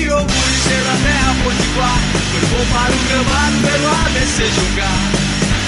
[0.00, 1.98] me orgulho ser da terra potiguar.
[2.32, 5.00] Pois vou para o gramado pelo ABC jogar.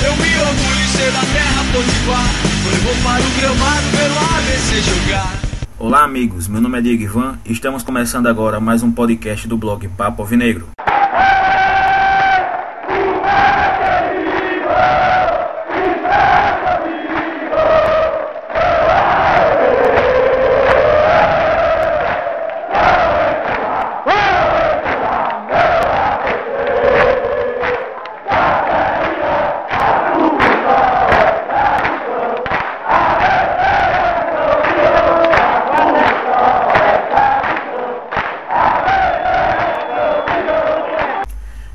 [0.07, 2.31] Eu me orgulho ser da terra potiguar.
[2.65, 5.41] Pois vou para o gramado pelo ABC jogar.
[5.79, 9.57] Olá amigos, meu nome é Diego Ivan e estamos começando agora mais um podcast do
[9.59, 10.69] blog Papo Alvinegro.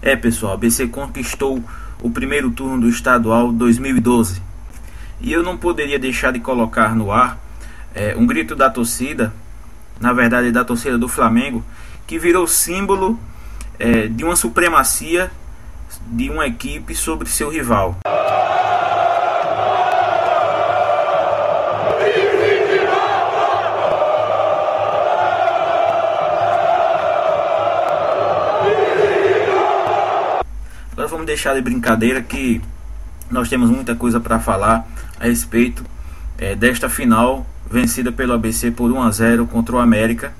[0.07, 1.61] É pessoal, a ABC conquistou
[2.02, 4.41] o primeiro turno do estadual 2012
[5.20, 7.38] e eu não poderia deixar de colocar no ar
[7.93, 9.34] é, um grito da torcida,
[9.99, 11.62] na verdade da torcida do Flamengo,
[12.07, 13.20] que virou símbolo
[13.77, 15.29] é, de uma supremacia
[16.07, 17.98] de uma equipe sobre seu rival.
[31.18, 32.62] Vamos deixar de brincadeira que
[33.32, 34.87] nós temos muita coisa para falar
[35.20, 35.84] a respeito
[36.37, 40.32] é, desta final vencida pelo ABC por 1 a 0 contra o América.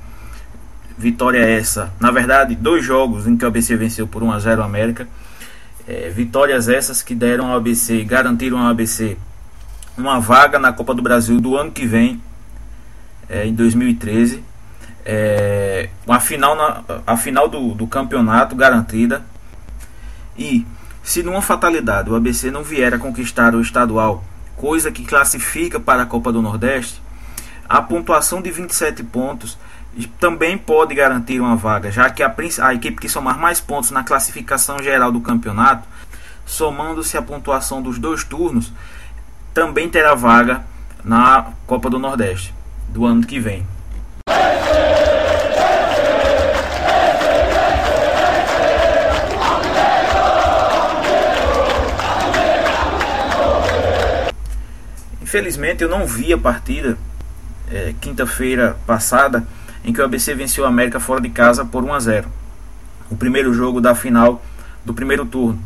[0.96, 4.62] Vitória essa, na verdade, dois jogos em que o ABC venceu por 1 a 0
[4.62, 5.08] o América.
[5.88, 9.18] É, vitórias essas que deram ao ABC, garantiram ao ABC
[9.98, 12.22] uma vaga na Copa do Brasil do ano que vem,
[13.28, 14.44] é, em 2013.
[15.04, 19.26] É, a final, na, a final do, do campeonato garantida
[20.38, 20.66] e,
[21.04, 24.24] se numa fatalidade o ABC não vier a conquistar o estadual,
[24.56, 27.02] coisa que classifica para a Copa do Nordeste,
[27.68, 29.58] a pontuação de 27 pontos
[30.20, 34.04] também pode garantir uma vaga, já que a, a equipe que somar mais pontos na
[34.04, 35.88] classificação geral do campeonato,
[36.46, 38.72] somando-se a pontuação dos dois turnos,
[39.54, 40.64] também terá vaga
[41.04, 42.54] na Copa do Nordeste
[42.90, 43.66] do ano que vem.
[55.38, 56.98] Infelizmente eu não vi a partida
[57.72, 59.46] é, quinta-feira passada
[59.86, 62.28] em que o ABC venceu o América fora de casa por 1 a 0.
[63.12, 64.44] O primeiro jogo da final
[64.84, 65.62] do primeiro turno.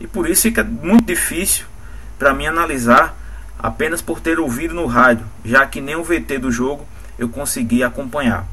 [0.00, 1.66] E por isso fica muito difícil
[2.18, 3.14] para mim analisar
[3.58, 6.88] apenas por ter ouvido no rádio, já que nem o VT do jogo
[7.18, 8.46] eu consegui acompanhar.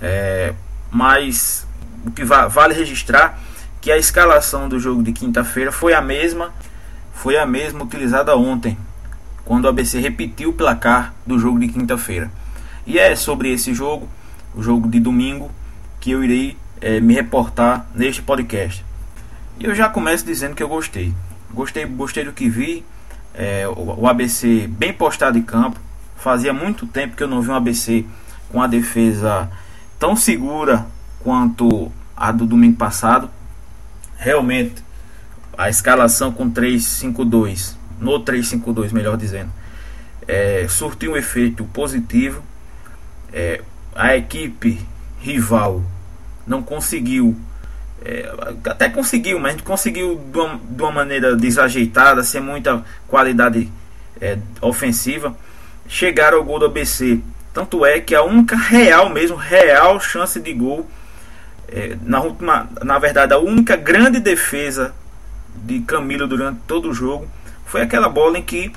[0.00, 0.54] É,
[0.90, 1.66] mas
[2.06, 3.38] o que va vale registrar
[3.78, 6.50] que a escalação do jogo de quinta-feira foi a mesma,
[7.12, 8.74] foi a mesma utilizada ontem
[9.48, 12.30] quando o ABC repetiu o placar do jogo de quinta-feira.
[12.86, 14.06] E é sobre esse jogo,
[14.54, 15.50] o jogo de domingo,
[15.98, 18.84] que eu irei é, me reportar neste podcast.
[19.58, 21.14] E eu já começo dizendo que eu gostei.
[21.50, 22.84] Gostei, gostei do que vi.
[23.32, 25.80] É, o, o ABC bem postado em campo.
[26.18, 28.04] Fazia muito tempo que eu não vi um ABC
[28.50, 29.50] com a defesa
[29.98, 30.84] tão segura
[31.20, 33.30] quanto a do domingo passado.
[34.18, 34.84] Realmente,
[35.56, 39.50] a escalação com 3-5-2 no 352, melhor dizendo,
[40.26, 42.42] é, surtiu um efeito positivo.
[43.32, 43.62] É,
[43.94, 44.80] a equipe
[45.20, 45.82] rival
[46.46, 47.36] não conseguiu,
[48.04, 48.30] é,
[48.64, 53.70] até conseguiu, mas conseguiu de uma, de uma, maneira desajeitada, sem muita qualidade
[54.20, 55.36] é, ofensiva,
[55.88, 57.20] chegar ao gol do ABC.
[57.52, 60.88] Tanto é que a única real mesmo, real chance de gol,
[61.66, 64.94] é, na, última, na verdade, a única grande defesa
[65.54, 67.28] de Camilo durante todo o jogo
[67.68, 68.72] foi aquela bola em que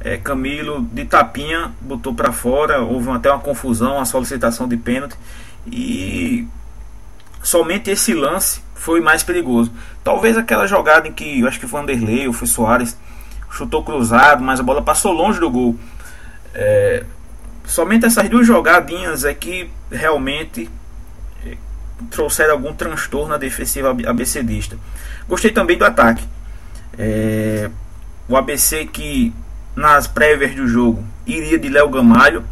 [0.00, 5.14] é, Camilo de tapinha botou para fora, houve até uma confusão, uma solicitação de pênalti
[5.66, 6.48] e
[7.42, 9.70] somente esse lance foi mais perigoso.
[10.02, 12.96] Talvez aquela jogada em que eu acho que foi Anderlei ou foi Soares
[13.50, 15.78] chutou cruzado, mas a bola passou longe do gol.
[16.54, 17.04] É,
[17.66, 20.70] somente essas duas jogadinhas é que realmente
[21.44, 21.56] é,
[22.10, 24.78] trouxeram algum transtorno na defensiva abcdista.
[25.28, 26.26] Gostei também do ataque.
[26.98, 27.70] É,
[28.30, 29.34] o ABC que
[29.74, 32.44] nas prévias do jogo iria de Léo Gamalho,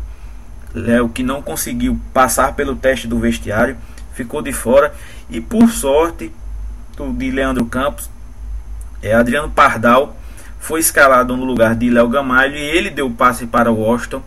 [0.74, 3.76] Léo que não conseguiu passar pelo teste do vestiário,
[4.12, 4.92] ficou de fora
[5.30, 6.32] e por sorte
[7.16, 8.10] de Leandro Campos,
[9.00, 10.16] é, Adriano Pardal
[10.58, 14.20] foi escalado no lugar de Léo Gamalho e ele deu passe para o Washington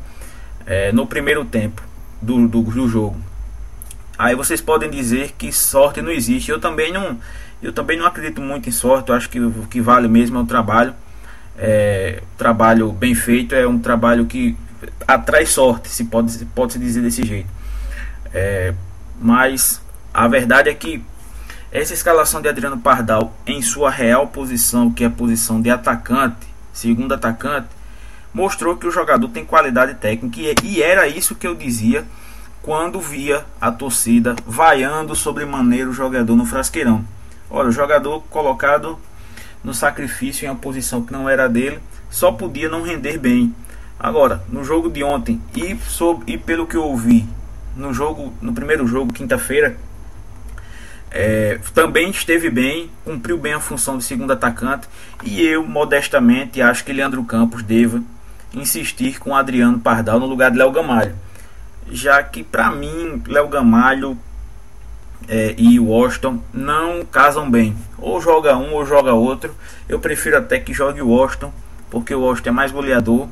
[0.65, 1.83] é, no primeiro tempo
[2.21, 3.17] do, do, do jogo.
[4.17, 6.49] Aí vocês podem dizer que sorte não existe.
[6.49, 7.19] Eu também não,
[7.61, 9.09] eu também não acredito muito em sorte.
[9.09, 10.93] Eu acho que o que vale mesmo é o trabalho
[11.57, 14.55] é, trabalho bem feito é um trabalho que
[15.07, 17.49] atrai sorte, se pode, pode se dizer desse jeito.
[18.33, 18.73] É,
[19.19, 19.81] mas
[20.13, 21.03] a verdade é que
[21.71, 26.47] essa escalação de Adriano Pardal em sua real posição, que é a posição de atacante,
[26.73, 27.67] segundo atacante,
[28.33, 32.05] mostrou que o jogador tem qualidade técnica e era isso que eu dizia
[32.61, 37.03] quando via a torcida vaiando sobre maneira o jogador no frasqueirão.
[37.49, 38.97] Olha, o jogador colocado
[39.63, 41.79] no sacrifício em uma posição que não era dele,
[42.09, 43.55] só podia não render bem.
[43.99, 45.77] Agora, no jogo de ontem e,
[46.27, 47.27] e pelo que eu ouvi
[47.75, 49.77] no jogo, no primeiro jogo, quinta-feira,
[51.09, 54.87] é, também esteve bem, cumpriu bem a função de segundo atacante
[55.23, 58.01] e eu modestamente acho que Leandro Campos deva
[58.53, 61.15] insistir com Adriano Pardal no lugar de Léo Gamalho,
[61.89, 64.17] já que para mim Léo Gamalho
[65.27, 67.75] é, e Washington não casam bem.
[68.01, 69.55] Ou joga um ou joga outro.
[69.87, 71.53] Eu prefiro até que jogue o Washington,
[71.89, 73.27] porque o Washington é mais goleador.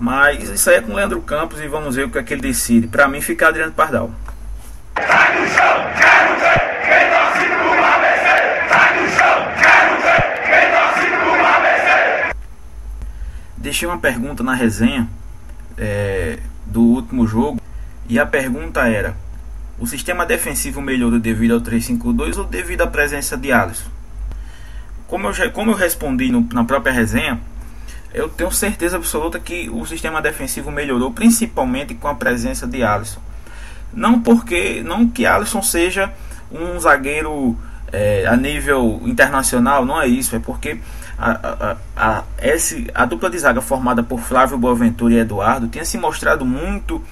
[0.00, 2.34] Mas isso aí é com o Leandro Campos e vamos ver o que é que
[2.34, 2.88] ele decide.
[2.88, 4.10] Para mim fica Adriano Pardal.
[13.56, 15.08] Deixei uma pergunta na resenha
[15.78, 17.60] é, do último jogo
[18.08, 19.16] e a pergunta era:
[19.78, 23.90] o sistema defensivo melhorou devido ao 352 ou devido à presença de Alisson?
[25.06, 27.40] Como eu, como eu respondi no, na própria resenha,
[28.12, 33.20] eu tenho certeza absoluta que o sistema defensivo melhorou, principalmente com a presença de Alisson.
[33.92, 36.12] Não porque não que Alisson seja
[36.50, 37.58] um zagueiro
[37.92, 40.78] é, a nível internacional, não é isso, é porque
[41.18, 45.84] a, a, a, esse, a dupla de zaga formada por Flávio Boaventura e Eduardo tinha
[45.84, 47.02] se mostrado muito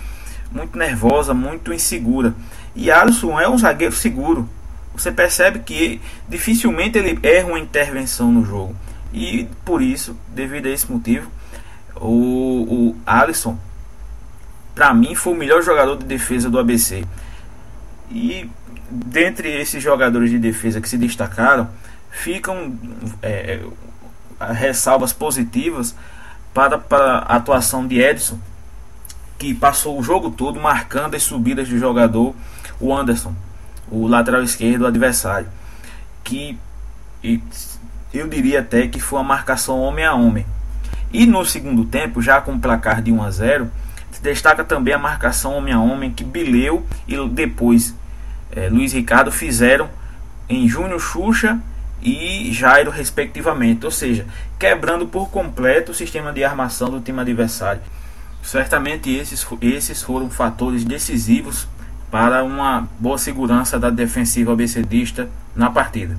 [0.54, 2.34] muito nervosa, muito insegura.
[2.75, 4.49] E Alisson é um zagueiro seguro.
[4.94, 8.76] Você percebe que dificilmente ele erra uma intervenção no jogo.
[9.12, 11.31] E por isso, devido a esse motivo,
[11.96, 13.58] o, o Alisson,
[14.75, 17.05] para mim, foi o melhor jogador de defesa do ABC.
[18.10, 18.50] E
[18.90, 21.69] dentre esses jogadores de defesa que se destacaram,
[22.10, 22.78] ficam
[23.22, 23.60] é,
[24.52, 25.94] ressalvas positivas
[26.52, 28.38] para, para a atuação de Edson,
[29.42, 32.32] que passou o jogo todo marcando as subidas do jogador,
[32.78, 33.34] o Anderson,
[33.90, 35.48] o lateral esquerdo do adversário,
[36.22, 36.56] que
[38.14, 40.46] eu diria até que foi uma marcação homem a homem.
[41.12, 43.70] E no segundo tempo, já com o placar de 1 a 0,
[44.22, 47.96] destaca também a marcação homem a homem que Bileu e depois
[48.52, 49.90] é, Luiz Ricardo fizeram
[50.48, 51.58] em Júnior Xuxa
[52.00, 54.24] e Jairo, respectivamente, ou seja,
[54.56, 57.82] quebrando por completo o sistema de armação do time adversário.
[58.42, 61.66] Certamente esses, esses foram fatores decisivos
[62.10, 66.18] para uma boa segurança da defensiva abecedista na partida.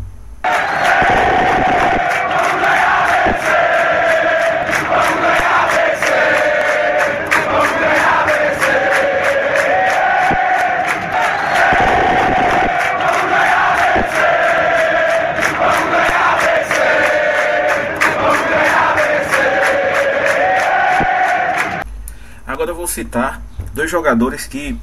[22.94, 23.42] Citar
[23.74, 24.78] dois jogadores que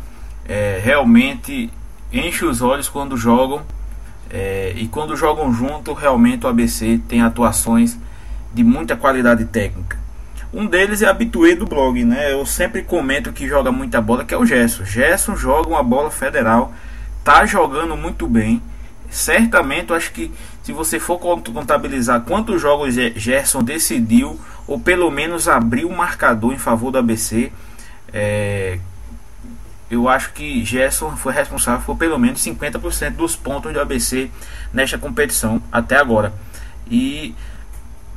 [0.46, 1.70] é, realmente
[2.12, 3.62] enchem os olhos quando jogam
[4.30, 7.98] é, e quando jogam junto, realmente o ABC tem atuações
[8.54, 9.98] de muita qualidade técnica.
[10.52, 12.32] Um deles é habituê do blog, né?
[12.32, 14.84] Eu sempre comento que joga muita bola, que é o Gerson.
[14.84, 16.72] Gerson joga uma bola federal,
[17.22, 18.62] tá jogando muito bem.
[19.08, 20.30] Certamente, eu acho que
[20.62, 26.58] se você for contabilizar quantos jogos Gerson decidiu, ou pelo menos abriu o marcador em
[26.58, 27.52] favor do ABC,
[28.12, 28.78] é,
[29.90, 34.30] eu acho que Gerson foi responsável por pelo menos 50% dos pontos do ABC
[34.72, 36.32] nesta competição até agora.
[36.90, 37.34] E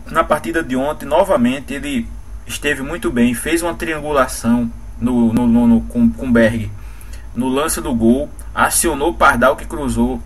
[0.06, 2.08] na partida de ontem, novamente, ele
[2.46, 6.70] esteve muito bem, fez uma triangulação no, no, no, no com, com Berg
[7.36, 10.22] no lance do gol, acionou o Pardal que cruzou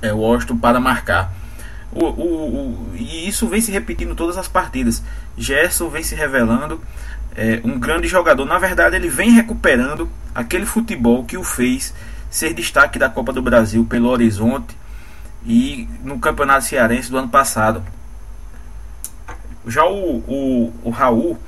[0.00, 1.32] é, o Washington para marcar.
[1.92, 5.02] O, o, o, e isso vem se repetindo em todas as partidas.
[5.36, 6.80] Gerson vem se revelando
[7.40, 8.44] é, um grande jogador.
[8.44, 11.94] Na verdade, ele vem recuperando aquele futebol que o fez
[12.28, 14.76] ser destaque da Copa do Brasil pelo Horizonte
[15.46, 17.82] e no Campeonato Cearense do ano passado.
[19.66, 21.38] Já o, o, o Raul,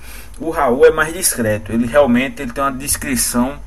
[0.41, 1.73] o Raul é mais discreto.
[1.73, 3.59] Ele realmente ele tem uma descrição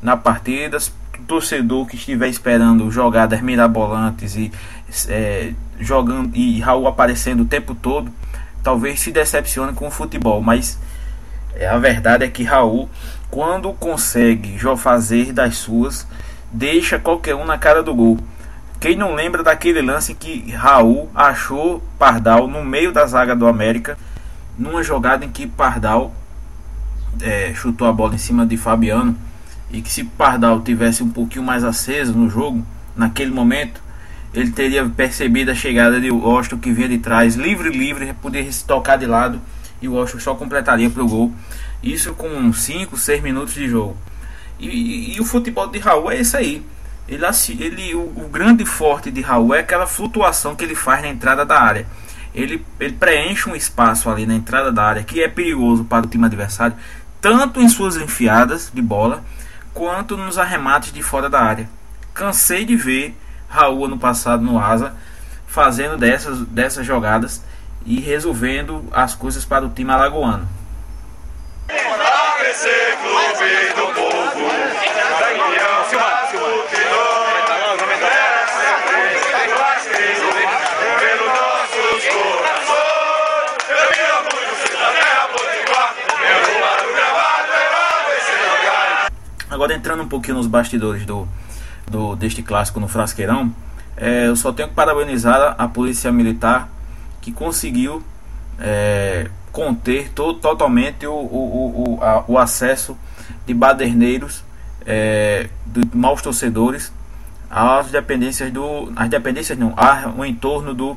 [0.00, 0.78] na partida.
[1.18, 4.50] O torcedor que estiver esperando jogadas mirabolantes e
[5.08, 8.10] é, jogando e Raul aparecendo o tempo todo,
[8.62, 10.78] talvez se decepcione com o futebol, mas
[11.64, 12.88] a verdade é que Raul,
[13.30, 16.06] quando consegue fazer das suas,
[16.52, 18.18] deixa qualquer um na cara do gol.
[18.78, 23.96] Quem não lembra daquele lance que Raul achou Pardal no meio da zaga do América,
[24.58, 26.14] numa jogada em que Pardal
[27.22, 29.16] é, chutou a bola em cima de Fabiano
[29.70, 33.82] e que se Pardal tivesse um pouquinho mais aceso no jogo, naquele momento,
[34.34, 38.64] ele teria percebido a chegada de Washington que vinha de trás, livre, livre, poderia se
[38.64, 39.40] tocar de lado
[39.80, 41.32] e o Washington só completaria para o gol.
[41.82, 43.96] Isso com 5, 6 minutos de jogo.
[44.58, 46.64] E, e, e, o futebol de Raul é isso aí.
[47.08, 47.24] Ele,
[47.60, 51.44] ele, o, o, grande forte de Raul é aquela flutuação que ele faz na entrada
[51.44, 51.86] da área.
[52.34, 56.08] Ele, ele preenche um espaço ali na entrada da área que é perigoso para o
[56.08, 56.76] time adversário,
[57.20, 59.24] tanto em suas enfiadas de bola
[59.72, 61.68] quanto nos arremates de fora da área.
[62.12, 63.16] Cansei de ver
[63.48, 64.94] Raul no passado no Asa
[65.46, 67.42] fazendo dessas, dessas jogadas
[67.86, 70.48] e resolvendo as coisas para o time alagoano.
[89.48, 91.26] Agora entrando um pouquinho nos bastidores do,
[91.88, 93.54] do deste clássico no Frasqueirão,
[93.96, 96.68] é, eu só tenho que parabenizar a polícia militar
[97.26, 98.04] que conseguiu
[98.56, 102.96] é, conter to, totalmente o, o, o, a, o, acesso
[103.44, 104.44] de baderneiros,
[104.86, 106.92] é, de maus torcedores,
[107.50, 108.92] às dependências do.
[108.94, 110.96] As dependências não, ao entorno do,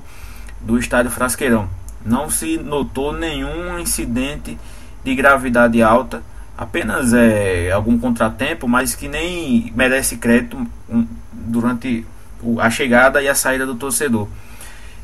[0.62, 1.68] do estádio Frasqueirão.
[2.06, 4.56] Não se notou nenhum incidente
[5.04, 6.22] de gravidade alta,
[6.56, 10.64] apenas é, algum contratempo, mas que nem merece crédito
[11.32, 12.06] durante
[12.60, 14.28] a chegada e a saída do torcedor.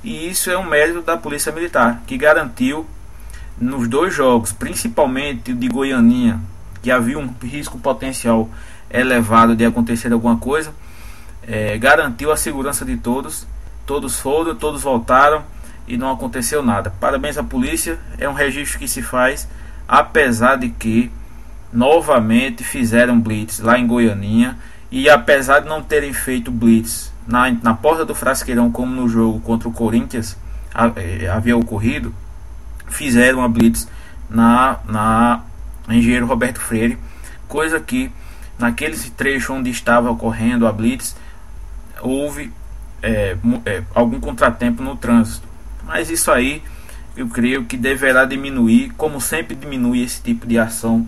[0.05, 2.85] E isso é um mérito da Polícia Militar, que garantiu
[3.59, 6.39] nos dois jogos, principalmente o de Goianinha,
[6.83, 8.47] que havia um risco potencial
[8.87, 10.71] elevado de acontecer alguma coisa,
[11.41, 13.47] é, garantiu a segurança de todos.
[13.83, 15.43] Todos foram, todos voltaram
[15.87, 16.93] e não aconteceu nada.
[16.99, 19.47] Parabéns à polícia, é um registro que se faz,
[19.87, 21.11] apesar de que
[21.73, 24.55] novamente fizeram blitz lá em Goianinha
[24.91, 29.39] e apesar de não terem feito blitz na, na porta do Frasqueirão, como no jogo
[29.39, 30.37] contra o Corinthians
[30.95, 32.13] é, havia ocorrido,
[32.87, 33.87] fizeram a blitz
[34.29, 35.43] na, na
[35.89, 36.97] Engenheiro Roberto Freire,
[37.47, 38.11] coisa que
[38.57, 41.15] naquele trecho onde estava ocorrendo a blitz
[42.01, 42.51] houve
[43.01, 45.47] é, é, algum contratempo no trânsito.
[45.83, 46.63] Mas isso aí
[47.15, 51.07] eu creio que deverá diminuir, como sempre diminui esse tipo de ação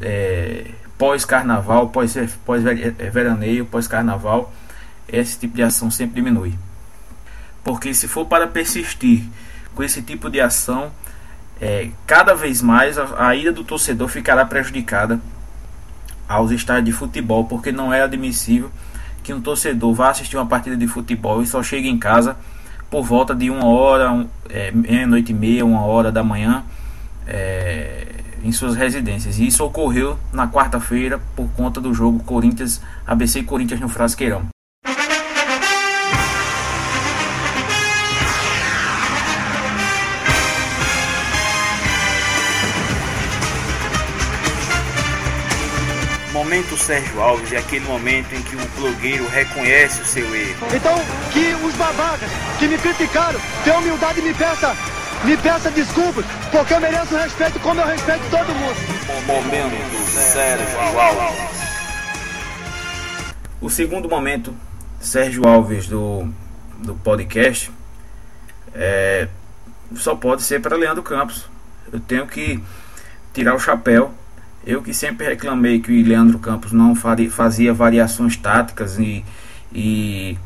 [0.00, 4.52] é, pós-carnaval, pós-veraneio, pós-carnaval
[5.08, 6.54] esse tipo de ação sempre diminui.
[7.62, 9.24] Porque se for para persistir
[9.74, 10.92] com esse tipo de ação,
[11.60, 15.20] é, cada vez mais a, a ida do torcedor ficará prejudicada
[16.28, 18.70] aos estádios de futebol, porque não é admissível
[19.22, 22.36] que um torcedor vá assistir uma partida de futebol e só chegue em casa
[22.90, 26.62] por volta de uma hora, um, é, meia-noite e meia, uma hora da manhã,
[27.26, 28.06] é,
[28.44, 29.38] em suas residências.
[29.38, 34.53] E isso ocorreu na quarta-feira por conta do jogo Corinthians ABC Corinthians no Frasqueirão.
[46.54, 50.66] Momento Sérgio Alves é aquele momento em que o blogueiro reconhece o seu erro.
[50.72, 50.94] Então,
[51.32, 52.30] que os babacas
[52.60, 54.72] que me criticaram tenham humildade e me peça,
[55.24, 58.76] me peça desculpas, porque eu mereço respeito como eu respeito todo mundo.
[59.08, 61.40] O momento Sérgio Alves.
[63.60, 64.54] O segundo momento
[65.00, 66.32] Sérgio Alves do,
[66.78, 67.72] do podcast
[68.72, 69.26] é,
[69.96, 71.46] só pode ser para Leandro Campos.
[71.92, 72.62] Eu tenho que
[73.32, 74.14] tirar o chapéu
[74.66, 79.24] eu que sempre reclamei que o Leandro Campos não fazia variações táticas e,
[79.72, 80.38] e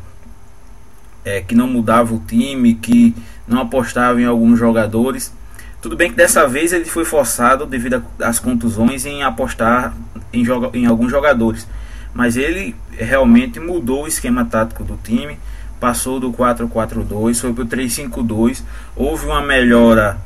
[1.24, 3.14] é, que não mudava o time, que
[3.46, 5.32] não apostava em alguns jogadores.
[5.80, 9.94] Tudo bem que dessa vez ele foi forçado, devido às contusões, em apostar
[10.32, 11.66] em, joga em alguns jogadores.
[12.12, 15.38] Mas ele realmente mudou o esquema tático do time,
[15.78, 18.62] passou do 4-4-2, foi para o 3-5-2.
[18.96, 20.18] Houve uma melhora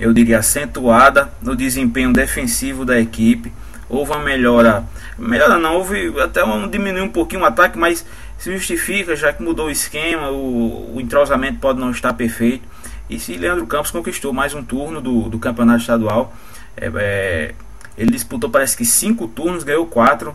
[0.00, 3.52] eu diria, acentuada no desempenho defensivo da equipe.
[3.88, 4.84] Houve uma melhora,
[5.18, 8.06] melhora não, houve até um diminuir um pouquinho o ataque, mas
[8.38, 12.66] se justifica, já que mudou o esquema, o, o entrosamento pode não estar perfeito.
[13.10, 16.32] E se Leandro Campos conquistou mais um turno do, do campeonato estadual,
[16.76, 17.54] é, é,
[17.98, 20.34] ele disputou parece que cinco turnos, ganhou quatro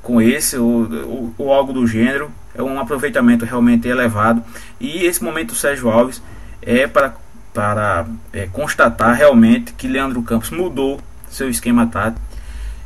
[0.00, 2.30] com esse ou, ou, ou algo do gênero.
[2.54, 4.42] É um aproveitamento realmente elevado.
[4.80, 6.22] E esse momento o Sérgio Alves
[6.62, 7.14] é para
[7.56, 12.20] para é, constatar realmente que Leandro Campos mudou seu esquema tático.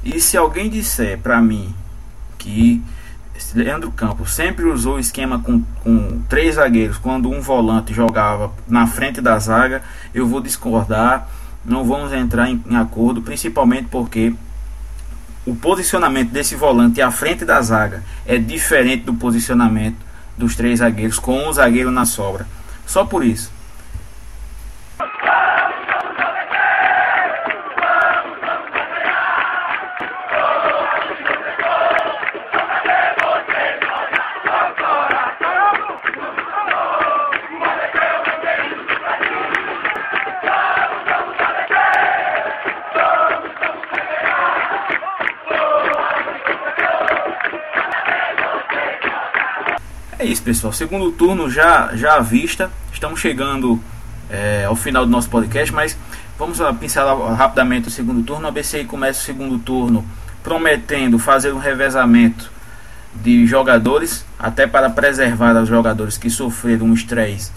[0.04, 1.74] E se alguém disser para mim
[2.38, 2.80] que
[3.52, 8.86] Leandro Campos sempre usou o esquema com, com três zagueiros quando um volante jogava na
[8.86, 9.82] frente da zaga,
[10.14, 11.28] eu vou discordar.
[11.64, 14.32] Não vamos entrar em, em acordo, principalmente porque
[15.44, 19.96] o posicionamento desse volante à frente da zaga é diferente do posicionamento
[20.38, 22.46] dos três zagueiros com um zagueiro na sobra.
[22.86, 23.58] Só por isso.
[50.20, 50.70] É isso, pessoal.
[50.70, 52.70] Segundo turno já, já à vista.
[52.92, 53.82] Estamos chegando
[54.28, 55.96] é, ao final do nosso podcast, mas
[56.38, 58.46] vamos pincelar rapidamente o segundo turno.
[58.46, 60.04] A BCI começa o segundo turno
[60.42, 62.52] prometendo fazer um revezamento
[63.14, 67.50] de jogadores, até para preservar os jogadores que sofreram um estresse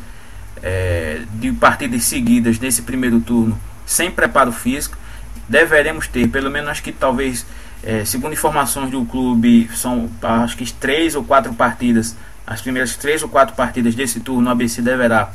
[0.62, 4.98] é, de partidas seguidas nesse primeiro turno sem preparo físico.
[5.50, 7.46] Deveremos ter, pelo menos acho que talvez,
[7.84, 13.23] é, segundo informações do clube, são acho que três ou quatro partidas as primeiras três
[13.23, 15.29] ou quatro partidas desse turno, o ABC deverá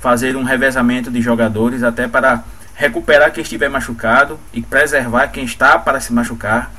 [0.00, 2.42] fazer um revezamento de jogadores até para
[2.74, 6.70] recuperar quem estiver machucado e preservar quem está para se machucar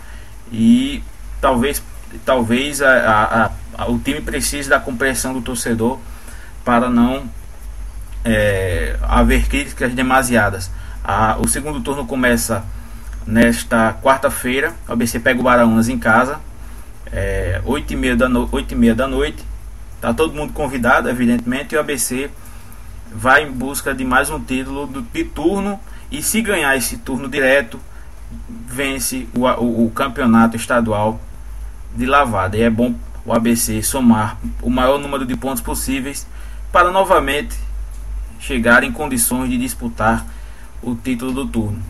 [0.51, 1.03] e
[1.39, 1.81] talvez
[2.25, 5.99] talvez a, a, a, o time precise da compreensão do torcedor
[6.63, 7.29] para não
[8.23, 10.69] é, haver críticas demasiadas.
[11.39, 12.63] o segundo turno começa
[13.25, 14.73] nesta quarta-feira.
[14.87, 16.39] O ABC pega o Baraunas em casa,
[17.11, 19.43] é, 8h30 da, no, 8 meia da noite.
[20.03, 22.29] Tá todo mundo convidado, evidentemente, e o ABC
[23.09, 25.79] vai em busca de mais um título do, de turno
[26.11, 27.79] e se ganhar esse turno direto,
[28.67, 31.21] vence o, o, o campeonato estadual
[31.95, 32.57] de lavada.
[32.57, 32.93] E é bom
[33.25, 36.27] o ABC somar o maior número de pontos possíveis
[36.69, 37.57] para novamente
[38.41, 40.25] chegar em condições de disputar
[40.81, 41.81] o título do turno.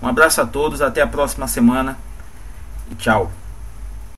[0.00, 1.98] Um abraço a todos, até a próxima semana
[2.92, 3.32] e tchau.